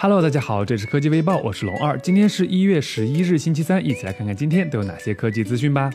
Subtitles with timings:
[0.00, 1.96] Hello，大家好，这是科技微报，我是龙二。
[1.98, 5.92] 今天是一月十一日，星期三，一起来看看今天都有哪些科技资讯吧。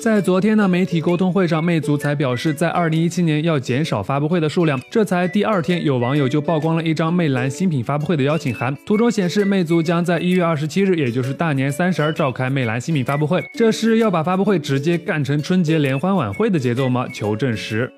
[0.00, 4.80] 在昨天的媒体沟通会上，魅族才表示，在二零一七年要减少发布会的数量。
[4.90, 13.44] 这才第二天，有网友就曝光了一张魅蓝新品发布会的邀请函，图中显示，魅族将在一月二十七日，也就是大年三十儿召开魅蓝新品发布会。
[13.52, 17.06] 这是要把发布会直接干成春节联欢晚会的节奏吗？
[17.12, 17.92] 求证实。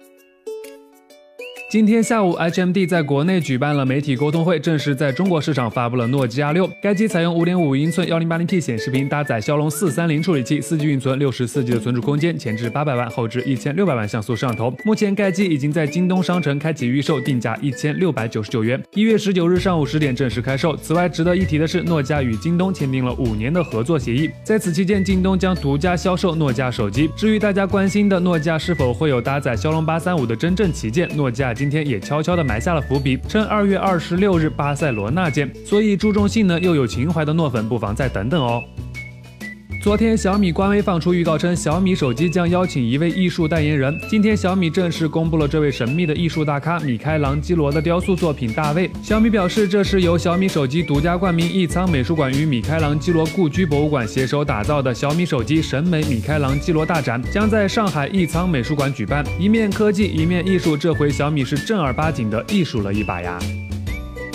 [1.72, 6.70] 今天下午，HMD 在国内举办了媒体沟通会，正式在中国市场发布了诺基亚六。
[6.82, 14.70] 该机采用5.5英寸 1080P 显示屏，搭载骁龙430处理器，4G 运存，64G 的存储空间，前置800万，后置1600万像素摄像头。
[14.84, 18.82] 目前该机已经在京东商城开启预售，定价1699元。
[18.92, 20.76] 一月十九日上午十点正式开售。
[20.76, 27.08] 此外，值得一提的是，诺基亚与京东签订了五年的合作协议，在此期间，京东将独家销售诺基亚手机。
[27.16, 31.54] 至于大家关心的诺基亚是否会有搭载骁龙835的真正旗舰，诺基亚。
[31.62, 35.48] 今天也悄悄地埋下了伏笔，趁二月二十六日巴塞罗那见。
[35.64, 38.64] 所以注重性能又有情怀的诺粉不妨再等等哦。
[39.82, 44.00] 昨天小米官微放出预告称，小米手机将邀请一位艺术代言人。
[44.08, 48.88] 今天小米正式公布了这位神秘的艺术大咖米开朗基罗的雕塑作品《大卫》。
[49.02, 59.24] 小米表示，这是由小米手机独家冠名艺仓美术馆与米开朗基罗故居博物馆携手打造的小米手机审美米开朗基罗大展，将在上海艺仓美术馆举办。
[59.36, 63.36] 一面科技，一面艺术，这回小米是正儿八经的艺术了一把呀。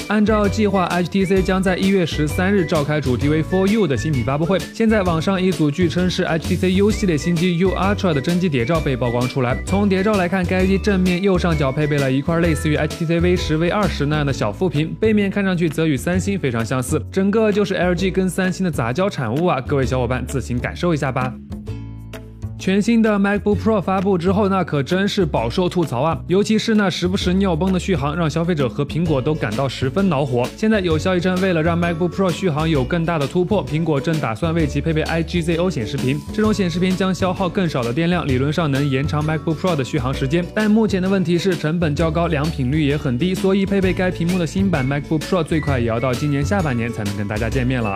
[0.08, 4.58] 按照计划，HTC 将在一月十三日召开主题为 For You 的新品发布会。
[4.74, 9.62] 现在网上一组据称是 HTC U 系列新机 U Ultra 的真机谍照被曝光出来。
[9.66, 19.60] 从谍照来看，该机正面右上角配备了一块类似于 HTC V 十 V 二十那样的小副屏，背面看上去则与三星非常相似，整个就是 LG 跟三星的杂交产物啊！
[19.60, 21.34] 各位小伙伴自行感受一下吧。
[22.60, 26.20] 全新的 MacBook Pro 发布之后，那可真是饱受吐槽啊！
[26.28, 30.44] 尤其是那时不时尿崩的续航，让消费者和苹果都感到十分恼火。
[30.58, 36.20] 现在有消息称，为了让 MacBook Pro 续航有更大的突破，苹果正打算为其配备 IGZO 显示屏。
[36.34, 40.46] 这种显示屏将消耗更少的电量，理论上能延长 MacBook Pro 的续航时间。
[40.56, 47.96] 但目前的问题是成本较高，良品率也很低，所以配备该屏幕的新版 MacBook Pro 最快也要到今年下半年才能跟大家见面了。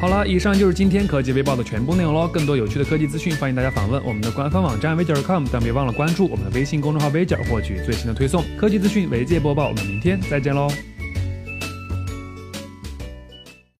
[0.00, 2.28] 好了，以上就是今天科技微报的全部内容喽。
[2.28, 8.44] 更多有趣的科技资讯，欢迎大家访问我们的官方网站 v j c o m 但别忘了关注我们的微信公众号 v j 获取最新的推送。
[8.56, 10.68] 科技资讯，媒介播报，我们明天再见喽。